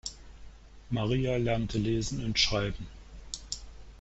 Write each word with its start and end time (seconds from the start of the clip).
Maria 0.89 1.37
lernte 1.37 1.77
lesen 1.77 2.25
und 2.25 2.39
schreiben. 2.39 2.87